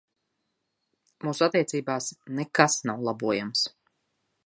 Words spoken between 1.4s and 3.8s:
attiecībās nekas nav labojams.